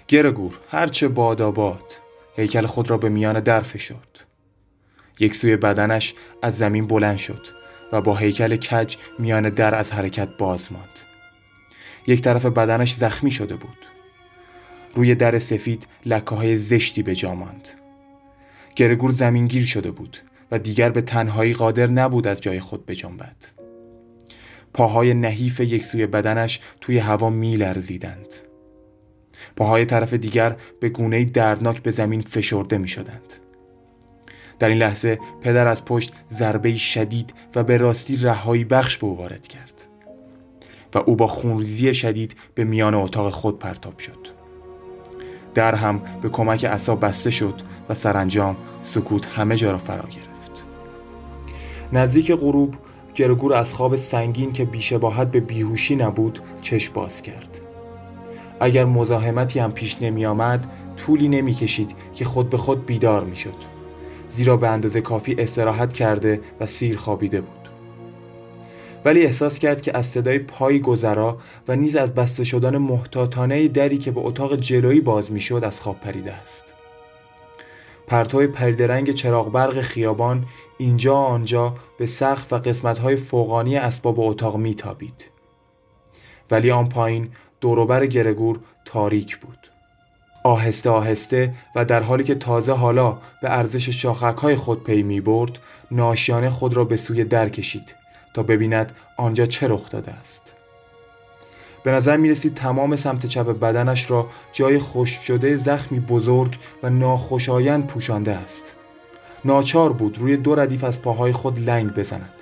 گرگور 0.08 0.58
هرچه 0.70 1.08
باداباد 1.08 1.92
هیکل 2.36 2.66
خود 2.66 2.90
را 2.90 2.98
به 2.98 3.08
میان 3.08 3.40
در 3.40 3.60
فشرد. 3.60 4.26
یک 5.18 5.34
سوی 5.34 5.56
بدنش 5.56 6.14
از 6.42 6.58
زمین 6.58 6.86
بلند 6.86 7.16
شد 7.16 7.46
و 7.92 8.00
با 8.00 8.16
هیکل 8.16 8.56
کج 8.56 8.96
میان 9.18 9.50
در 9.50 9.74
از 9.74 9.92
حرکت 9.92 10.28
باز 10.38 10.72
ماند. 10.72 10.98
یک 12.06 12.22
طرف 12.22 12.46
بدنش 12.46 12.94
زخمی 12.94 13.30
شده 13.30 13.56
بود. 13.56 13.86
روی 14.94 15.14
در 15.14 15.38
سفید 15.38 15.86
لکه 16.06 16.34
های 16.34 16.56
زشتی 16.56 17.02
به 17.02 17.14
جا 17.14 17.34
ماند. 17.34 17.68
گرگور 18.76 19.12
زمینگیر 19.12 19.66
شده 19.66 19.90
بود 19.90 20.16
و 20.50 20.58
دیگر 20.58 20.90
به 20.90 21.02
تنهایی 21.02 21.54
قادر 21.54 21.86
نبود 21.86 22.26
از 22.26 22.40
جای 22.40 22.60
خود 22.60 22.86
بجنبد. 22.86 23.59
پاهای 24.74 25.14
نحیف 25.14 25.60
یک 25.60 25.84
سوی 25.84 26.06
بدنش 26.06 26.60
توی 26.80 26.98
هوا 26.98 27.30
می 27.30 27.56
لرزیدند 27.56 28.34
پاهای 29.56 29.84
طرف 29.84 30.14
دیگر 30.14 30.56
به 30.80 30.88
گونه 30.88 31.24
دردناک 31.24 31.82
به 31.82 31.90
زمین 31.90 32.20
فشرده 32.20 32.78
می 32.78 32.88
شدند. 32.88 33.32
در 34.58 34.68
این 34.68 34.78
لحظه 34.78 35.18
پدر 35.40 35.66
از 35.66 35.84
پشت 35.84 36.12
ضربه 36.30 36.76
شدید 36.76 37.34
و 37.54 37.64
به 37.64 37.76
راستی 37.76 38.16
رهایی 38.16 38.64
بخش 38.64 38.98
به 38.98 39.06
او 39.06 39.16
وارد 39.16 39.48
کرد 39.48 39.86
و 40.94 40.98
او 40.98 41.16
با 41.16 41.26
خونریزی 41.26 41.94
شدید 41.94 42.36
به 42.54 42.64
میان 42.64 42.94
اتاق 42.94 43.30
خود 43.32 43.58
پرتاب 43.58 43.98
شد. 43.98 44.40
در 45.54 45.74
هم 45.74 46.02
به 46.22 46.28
کمک 46.28 46.64
عصا 46.64 46.94
بسته 46.94 47.30
شد 47.30 47.54
و 47.88 47.94
سرانجام 47.94 48.56
سکوت 48.82 49.26
همه 49.26 49.56
جا 49.56 49.72
را 49.72 49.78
فرا 49.78 50.08
گرفت. 50.08 50.64
نزدیک 51.92 52.32
غروب 52.32 52.74
گرگور 53.14 53.54
از 53.54 53.74
خواب 53.74 53.96
سنگین 53.96 54.52
که 54.52 54.64
بیشباهت 54.64 55.30
به 55.30 55.40
بیهوشی 55.40 55.96
نبود 55.96 56.42
چشم 56.62 56.92
باز 56.92 57.22
کرد. 57.22 57.60
اگر 58.60 58.84
مزاحمتی 58.84 59.58
هم 59.58 59.72
پیش 59.72 59.96
نمی 60.00 60.26
آمد 60.26 60.66
طولی 60.96 61.28
نمی 61.28 61.54
کشید 61.54 61.94
که 62.14 62.24
خود 62.24 62.50
به 62.50 62.56
خود 62.56 62.86
بیدار 62.86 63.24
می 63.24 63.36
شد. 63.36 63.54
زیرا 64.30 64.56
به 64.56 64.68
اندازه 64.68 65.00
کافی 65.00 65.36
استراحت 65.38 65.92
کرده 65.92 66.40
و 66.60 66.66
سیر 66.66 66.96
خوابیده 66.96 67.40
بود. 67.40 67.60
ولی 69.04 69.22
احساس 69.22 69.58
کرد 69.58 69.82
که 69.82 69.98
از 69.98 70.06
صدای 70.06 70.38
پای 70.38 70.80
گذرا 70.80 71.38
و 71.68 71.76
نیز 71.76 71.96
از 71.96 72.14
بسته 72.14 72.44
شدن 72.44 72.78
محتاطانه 72.78 73.68
دری 73.68 73.98
که 73.98 74.10
به 74.10 74.20
اتاق 74.20 74.56
جلویی 74.56 75.00
باز 75.00 75.32
می‌شد 75.32 75.64
از 75.64 75.80
خواب 75.80 76.00
پریده 76.00 76.32
است. 76.32 76.64
پرتو 78.06 78.46
پردرنگ 78.46 79.10
چراغ 79.10 79.52
برق 79.52 79.80
خیابان 79.80 80.44
اینجا 80.80 81.16
آنجا 81.16 81.74
به 81.98 82.06
سقف 82.06 82.52
و 82.52 82.56
قسمتهای 82.56 83.16
فوقانی 83.16 83.76
اسباب 83.76 84.20
اتاق 84.20 84.56
میتابید. 84.56 85.30
ولی 86.50 86.70
آن 86.70 86.88
پایین 86.88 87.28
دوروبر 87.60 88.06
گرگور 88.06 88.60
تاریک 88.84 89.38
بود. 89.38 89.58
آهسته 90.44 90.90
آهسته 90.90 91.54
و 91.74 91.84
در 91.84 92.02
حالی 92.02 92.24
که 92.24 92.34
تازه 92.34 92.72
حالا 92.72 93.18
به 93.42 93.58
ارزش 93.58 93.88
شاخکهای 93.88 94.56
خود 94.56 94.84
پی 94.84 95.02
می 95.02 95.20
برد 95.20 95.58
ناشیانه 95.90 96.50
خود 96.50 96.74
را 96.74 96.84
به 96.84 96.96
سوی 96.96 97.24
در 97.24 97.48
کشید 97.48 97.94
تا 98.34 98.42
ببیند 98.42 98.92
آنجا 99.16 99.46
چه 99.46 99.68
رخ 99.68 99.90
داده 99.90 100.12
است. 100.12 100.54
به 101.84 101.90
نظر 101.90 102.16
می 102.16 102.30
رسید 102.30 102.54
تمام 102.54 102.96
سمت 102.96 103.26
چپ 103.26 103.60
بدنش 103.60 104.10
را 104.10 104.26
جای 104.52 104.78
خشک 104.78 105.24
شده 105.24 105.56
زخمی 105.56 106.00
بزرگ 106.00 106.56
و 106.82 106.90
ناخوشایند 106.90 107.86
پوشانده 107.86 108.32
است. 108.32 108.74
ناچار 109.44 109.92
بود 109.92 110.18
روی 110.18 110.36
دو 110.36 110.54
ردیف 110.54 110.84
از 110.84 111.02
پاهای 111.02 111.32
خود 111.32 111.60
لنگ 111.60 111.94
بزند 111.94 112.32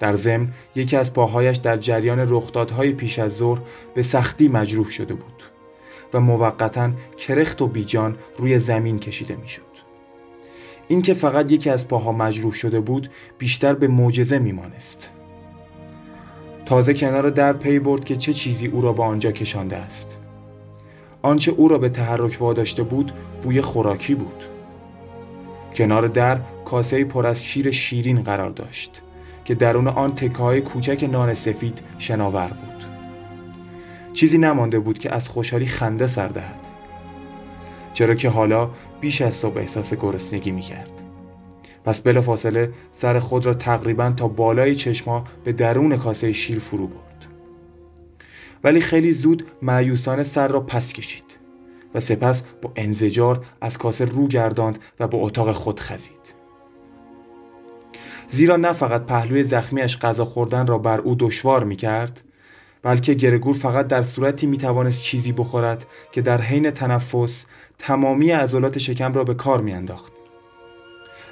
در 0.00 0.16
ضمن 0.16 0.48
یکی 0.74 0.96
از 0.96 1.12
پاهایش 1.12 1.56
در 1.56 1.76
جریان 1.76 2.26
رخدادهای 2.28 2.92
پیش 2.92 3.18
از 3.18 3.36
ظهر 3.36 3.60
به 3.94 4.02
سختی 4.02 4.48
مجروح 4.48 4.90
شده 4.90 5.14
بود 5.14 5.42
و 6.14 6.20
موقتا 6.20 6.90
کرخت 7.18 7.62
و 7.62 7.66
بیجان 7.66 8.16
روی 8.38 8.58
زمین 8.58 8.98
کشیده 8.98 9.36
می‌شد. 9.36 9.62
اینکه 10.88 11.14
فقط 11.14 11.52
یکی 11.52 11.70
از 11.70 11.88
پاها 11.88 12.12
مجروح 12.12 12.52
شده 12.52 12.80
بود 12.80 13.10
بیشتر 13.38 13.74
به 13.74 13.88
معجزه 13.88 14.38
میمانست. 14.38 15.10
تازه 16.66 16.94
کنار 16.94 17.30
در 17.30 17.52
پی 17.52 17.78
برد 17.78 18.04
که 18.04 18.16
چه 18.16 18.32
چیزی 18.32 18.66
او 18.66 18.82
را 18.82 18.92
به 18.92 19.02
آنجا 19.02 19.32
کشانده 19.32 19.76
است. 19.76 20.16
آنچه 21.22 21.52
او 21.52 21.68
را 21.68 21.78
به 21.78 21.88
تحرک 21.88 22.36
واداشته 22.40 22.82
بود 22.82 23.12
بوی 23.42 23.60
خوراکی 23.60 24.14
بود. 24.14 24.44
کنار 25.78 26.08
در 26.08 26.38
کاسه 26.64 27.04
پر 27.04 27.26
از 27.26 27.44
شیر 27.44 27.70
شیرین 27.70 28.22
قرار 28.22 28.50
داشت 28.50 29.02
که 29.44 29.54
درون 29.54 29.88
آن 29.88 30.14
تکه 30.14 30.60
کوچک 30.60 31.08
نان 31.12 31.34
سفید 31.34 31.78
شناور 31.98 32.48
بود. 32.48 32.84
چیزی 34.12 34.38
نمانده 34.38 34.78
بود 34.78 34.98
که 34.98 35.14
از 35.14 35.28
خوشحالی 35.28 35.66
خنده 35.66 36.06
سر 36.06 36.28
دهد 36.28 36.66
چرا 37.94 38.14
که 38.14 38.28
حالا 38.28 38.70
بیش 39.00 39.22
از 39.22 39.34
صبح 39.34 39.56
احساس 39.56 39.94
گرسنگی 39.94 40.50
می‌کرد. 40.50 40.92
پس 41.84 42.06
فاصله 42.06 42.72
سر 42.92 43.18
خود 43.18 43.46
را 43.46 43.54
تقریبا 43.54 44.10
تا 44.10 44.28
بالای 44.28 44.74
چشما 44.74 45.24
به 45.44 45.52
درون 45.52 45.96
کاسه 45.96 46.32
شیر 46.32 46.58
فرو 46.58 46.86
برد. 46.86 47.26
ولی 48.64 48.80
خیلی 48.80 49.12
زود 49.12 49.46
معیوسانه 49.62 50.22
سر 50.22 50.48
را 50.48 50.60
پس 50.60 50.92
کشید. 50.92 51.27
و 51.94 52.00
سپس 52.00 52.42
با 52.62 52.72
انزجار 52.76 53.46
از 53.60 53.78
کاسه 53.78 54.04
رو 54.04 54.28
گرداند 54.28 54.78
و 55.00 55.08
به 55.08 55.16
اتاق 55.16 55.52
خود 55.52 55.80
خزید 55.80 56.34
زیرا 58.28 58.56
نه 58.56 58.72
فقط 58.72 59.06
پهلوی 59.06 59.44
زخمیش 59.44 59.98
غذا 59.98 60.24
خوردن 60.24 60.66
را 60.66 60.78
بر 60.78 61.00
او 61.00 61.16
دشوار 61.18 61.64
می 61.64 61.76
کرد 61.76 62.20
بلکه 62.82 63.14
گرگور 63.14 63.56
فقط 63.56 63.86
در 63.86 64.02
صورتی 64.02 64.46
می 64.46 64.58
توانست 64.58 65.02
چیزی 65.02 65.32
بخورد 65.32 65.86
که 66.12 66.22
در 66.22 66.40
حین 66.40 66.70
تنفس 66.70 67.44
تمامی 67.78 68.30
عضلات 68.30 68.78
شکم 68.78 69.12
را 69.12 69.24
به 69.24 69.34
کار 69.34 69.60
می 69.60 69.72
انداخت. 69.72 70.12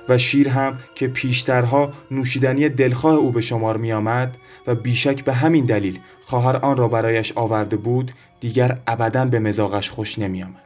و 0.08 0.18
شیر 0.18 0.48
هم 0.48 0.78
که 0.94 1.08
پیشترها 1.08 1.92
نوشیدنی 2.10 2.68
دلخواه 2.68 3.14
او 3.14 3.32
به 3.32 3.40
شمار 3.40 3.76
می 3.76 3.92
آمد 3.92 4.36
و 4.66 4.74
بیشک 4.74 5.24
به 5.24 5.32
همین 5.32 5.64
دلیل 5.64 5.98
خواهر 6.22 6.56
آن 6.56 6.76
را 6.76 6.88
برایش 6.88 7.32
آورده 7.32 7.76
بود 7.76 8.12
دیگر 8.40 8.78
ابدا 8.86 9.24
به 9.24 9.38
مزاقش 9.38 9.90
خوش 9.90 10.18
نمی 10.18 10.42
آمد. 10.42 10.62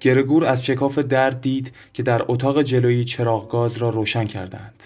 گرگور 0.00 0.44
از 0.44 0.64
شکاف 0.64 0.98
در 0.98 1.30
دید 1.30 1.72
که 1.92 2.02
در 2.02 2.22
اتاق 2.28 2.62
جلویی 2.62 3.04
چراغ 3.04 3.50
گاز 3.50 3.76
را 3.76 3.90
روشن 3.90 4.24
کردند. 4.24 4.82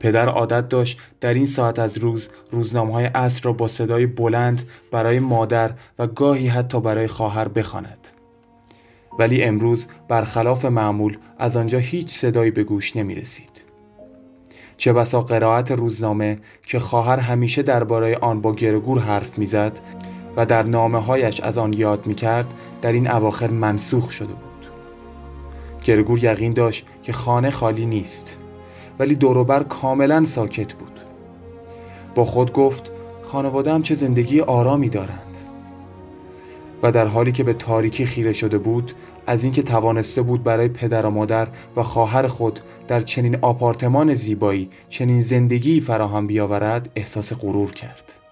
پدر 0.00 0.28
عادت 0.28 0.68
داشت 0.68 0.98
در 1.20 1.34
این 1.34 1.46
ساعت 1.46 1.78
از 1.78 1.98
روز 1.98 2.28
روزنامه 2.50 2.92
های 2.92 3.04
عصر 3.04 3.42
را 3.42 3.52
با 3.52 3.68
صدای 3.68 4.06
بلند 4.06 4.68
برای 4.90 5.18
مادر 5.18 5.70
و 5.98 6.06
گاهی 6.06 6.48
حتی 6.48 6.80
برای 6.80 7.06
خواهر 7.06 7.48
بخواند. 7.48 8.08
ولی 9.18 9.42
امروز 9.42 9.86
برخلاف 10.08 10.64
معمول 10.64 11.16
از 11.38 11.56
آنجا 11.56 11.78
هیچ 11.78 12.10
صدایی 12.10 12.50
به 12.50 12.64
گوش 12.64 12.96
نمی 12.96 13.14
رسید. 13.14 13.64
چه 14.76 14.92
بسا 14.92 15.20
قرائت 15.20 15.70
روزنامه 15.70 16.38
که 16.66 16.78
خواهر 16.78 17.18
همیشه 17.18 17.62
درباره 17.62 18.16
آن 18.16 18.40
با 18.40 18.54
گرگور 18.54 18.98
حرف 18.98 19.38
می‌زد 19.38 19.80
و 20.36 20.46
در 20.46 20.62
نامه 20.62 20.98
هایش 20.98 21.40
از 21.40 21.58
آن 21.58 21.72
یاد 21.72 22.06
می 22.06 22.14
کرد 22.14 22.54
در 22.82 22.92
این 22.92 23.10
اواخر 23.10 23.50
منسوخ 23.50 24.10
شده 24.10 24.32
بود. 24.32 24.66
گرگور 25.84 26.24
یقین 26.24 26.52
داشت 26.52 26.86
که 27.02 27.12
خانه 27.12 27.50
خالی 27.50 27.86
نیست 27.86 28.36
ولی 28.98 29.14
دوروبر 29.14 29.62
کاملا 29.62 30.24
ساکت 30.24 30.72
بود. 30.74 31.00
با 32.14 32.24
خود 32.24 32.52
گفت 32.52 32.90
خانواده 33.22 33.72
هم 33.72 33.82
چه 33.82 33.94
زندگی 33.94 34.40
آرامی 34.40 34.88
دارند. 34.88 35.38
و 36.82 36.92
در 36.92 37.06
حالی 37.06 37.32
که 37.32 37.44
به 37.44 37.52
تاریکی 37.52 38.06
خیره 38.06 38.32
شده 38.32 38.58
بود 38.58 38.92
از 39.26 39.44
اینکه 39.44 39.62
توانسته 39.62 40.22
بود 40.22 40.44
برای 40.44 40.68
پدر 40.68 41.06
و 41.06 41.10
مادر 41.10 41.48
و 41.76 41.82
خواهر 41.82 42.26
خود 42.26 42.60
در 42.88 43.00
چنین 43.00 43.36
آپارتمان 43.42 44.14
زیبایی 44.14 44.70
چنین 44.88 45.22
زندگی 45.22 45.80
فراهم 45.80 46.26
بیاورد 46.26 46.88
احساس 46.96 47.32
غرور 47.32 47.72
کرد. 47.72 48.23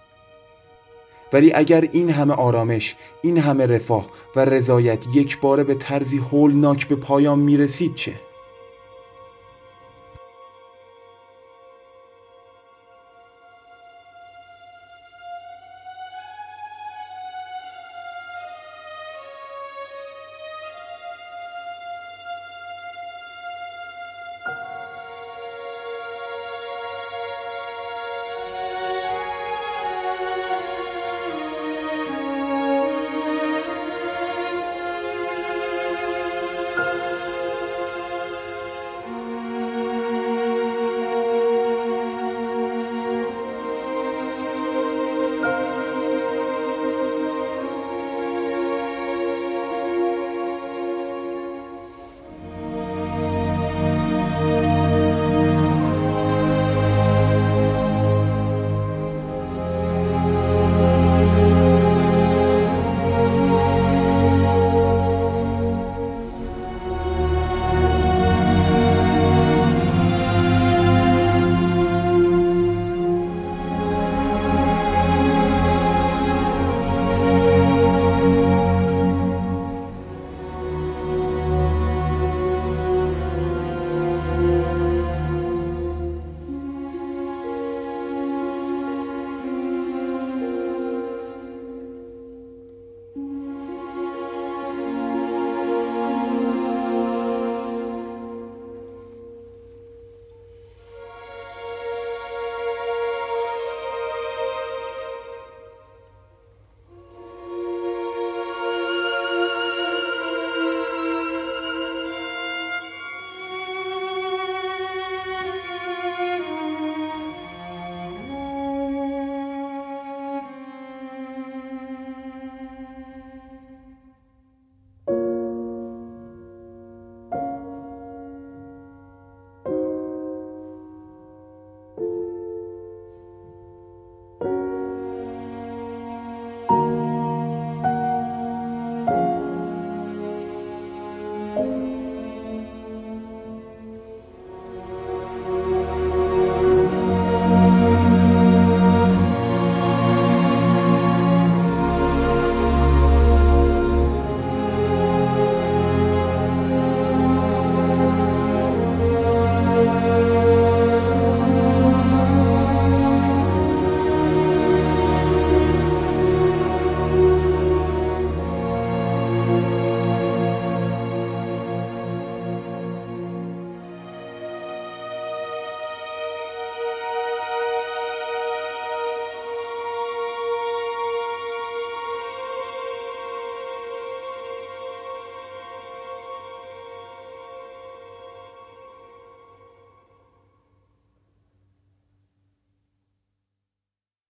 ولی 1.32 1.52
اگر 1.54 1.88
این 1.92 2.10
همه 2.10 2.34
آرامش 2.34 2.96
این 3.22 3.38
همه 3.38 3.66
رفاه 3.66 4.06
و 4.36 4.44
رضایت 4.44 5.04
یک 5.14 5.40
باره 5.40 5.64
به 5.64 5.74
طرزی 5.74 6.18
هولناک 6.18 6.88
به 6.88 6.96
پایان 6.96 7.38
می‌رسید 7.38 7.94
چه؟ 7.94 8.12